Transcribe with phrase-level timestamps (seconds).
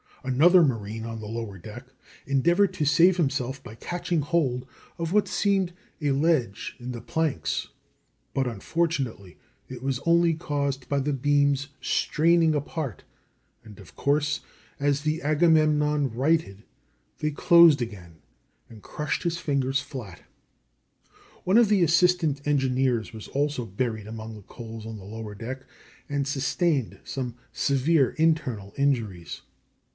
[0.23, 1.87] Another marine on the lower deck
[2.27, 4.67] endeavored to save himself by catching hold
[4.99, 7.69] of what seemed a ledge in the planks,
[8.33, 9.37] but, unfortunately,
[9.67, 13.03] it was only caused by the beams straining apart,
[13.63, 14.41] and, of course,
[14.79, 16.63] as the Agamemnon righted
[17.19, 18.21] they closed again,
[18.69, 20.21] and crushed his fingers flat.
[21.43, 25.63] One of the assistant engineers was also buried among the coals on the lower deck,
[26.09, 29.41] and sustained some severe internal injuries.